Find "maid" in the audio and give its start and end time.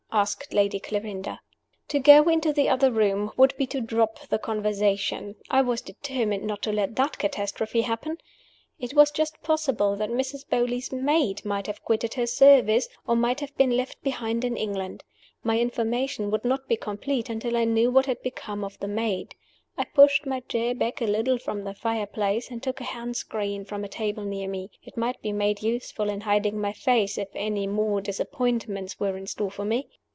10.91-11.45, 18.89-19.35